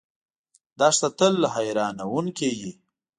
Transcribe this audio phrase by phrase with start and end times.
[0.79, 2.71] دښته تل حیرانونکې وي.